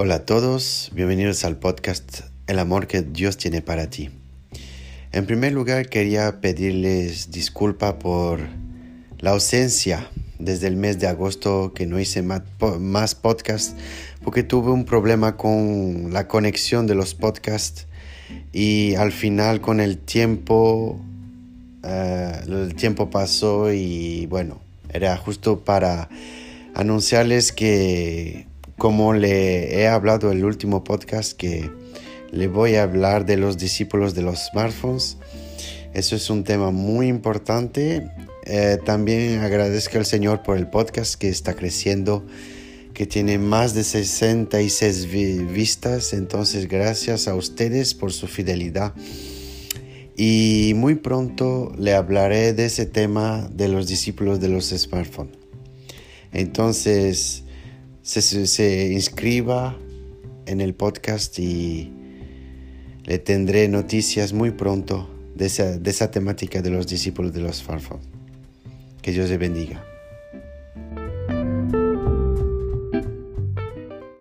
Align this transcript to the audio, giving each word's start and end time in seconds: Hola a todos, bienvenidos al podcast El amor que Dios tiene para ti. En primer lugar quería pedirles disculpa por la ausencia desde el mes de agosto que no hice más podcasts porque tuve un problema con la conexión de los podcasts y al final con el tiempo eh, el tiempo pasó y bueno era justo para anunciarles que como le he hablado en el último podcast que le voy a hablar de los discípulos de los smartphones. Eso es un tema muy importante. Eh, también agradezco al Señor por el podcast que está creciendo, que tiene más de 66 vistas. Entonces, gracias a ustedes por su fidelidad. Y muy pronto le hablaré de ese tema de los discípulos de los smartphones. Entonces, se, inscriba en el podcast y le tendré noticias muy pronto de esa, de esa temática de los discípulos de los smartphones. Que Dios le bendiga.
Hola 0.00 0.14
a 0.14 0.24
todos, 0.24 0.92
bienvenidos 0.94 1.44
al 1.44 1.56
podcast 1.56 2.20
El 2.46 2.60
amor 2.60 2.86
que 2.86 3.02
Dios 3.02 3.36
tiene 3.36 3.62
para 3.62 3.90
ti. 3.90 4.10
En 5.10 5.26
primer 5.26 5.52
lugar 5.52 5.88
quería 5.88 6.40
pedirles 6.40 7.32
disculpa 7.32 7.98
por 7.98 8.38
la 9.18 9.30
ausencia 9.30 10.08
desde 10.38 10.68
el 10.68 10.76
mes 10.76 11.00
de 11.00 11.08
agosto 11.08 11.72
que 11.74 11.86
no 11.86 11.98
hice 11.98 12.22
más 12.22 13.14
podcasts 13.16 13.74
porque 14.22 14.44
tuve 14.44 14.70
un 14.70 14.84
problema 14.84 15.36
con 15.36 16.12
la 16.12 16.28
conexión 16.28 16.86
de 16.86 16.94
los 16.94 17.14
podcasts 17.16 17.88
y 18.52 18.94
al 18.94 19.10
final 19.10 19.60
con 19.60 19.80
el 19.80 19.98
tiempo 19.98 21.00
eh, 21.82 22.40
el 22.46 22.76
tiempo 22.76 23.10
pasó 23.10 23.72
y 23.72 24.26
bueno 24.26 24.60
era 24.92 25.16
justo 25.16 25.64
para 25.64 26.08
anunciarles 26.76 27.50
que 27.50 28.47
como 28.78 29.12
le 29.12 29.80
he 29.80 29.88
hablado 29.88 30.30
en 30.30 30.38
el 30.38 30.44
último 30.44 30.84
podcast 30.84 31.36
que 31.36 31.68
le 32.30 32.46
voy 32.46 32.76
a 32.76 32.84
hablar 32.84 33.26
de 33.26 33.36
los 33.36 33.58
discípulos 33.58 34.14
de 34.14 34.22
los 34.22 34.46
smartphones. 34.50 35.18
Eso 35.92 36.14
es 36.14 36.30
un 36.30 36.44
tema 36.44 36.70
muy 36.70 37.08
importante. 37.08 38.08
Eh, 38.44 38.78
también 38.84 39.40
agradezco 39.40 39.98
al 39.98 40.06
Señor 40.06 40.44
por 40.44 40.56
el 40.56 40.68
podcast 40.68 41.16
que 41.16 41.28
está 41.28 41.54
creciendo, 41.54 42.24
que 42.94 43.04
tiene 43.04 43.38
más 43.38 43.74
de 43.74 43.82
66 43.82 45.08
vistas. 45.52 46.12
Entonces, 46.12 46.68
gracias 46.68 47.26
a 47.26 47.34
ustedes 47.34 47.94
por 47.94 48.12
su 48.12 48.28
fidelidad. 48.28 48.94
Y 50.16 50.72
muy 50.76 50.94
pronto 50.94 51.72
le 51.76 51.94
hablaré 51.94 52.52
de 52.52 52.66
ese 52.66 52.86
tema 52.86 53.48
de 53.52 53.66
los 53.66 53.88
discípulos 53.88 54.38
de 54.38 54.48
los 54.48 54.68
smartphones. 54.68 55.36
Entonces, 56.32 57.44
se, 58.08 58.90
inscriba 58.90 59.76
en 60.46 60.60
el 60.62 60.74
podcast 60.74 61.38
y 61.38 61.92
le 63.04 63.18
tendré 63.18 63.68
noticias 63.68 64.32
muy 64.32 64.50
pronto 64.50 65.08
de 65.34 65.46
esa, 65.46 65.78
de 65.78 65.90
esa 65.90 66.10
temática 66.10 66.62
de 66.62 66.70
los 66.70 66.86
discípulos 66.86 67.34
de 67.34 67.40
los 67.40 67.56
smartphones. 67.56 68.06
Que 69.02 69.12
Dios 69.12 69.28
le 69.28 69.36
bendiga. 69.36 69.84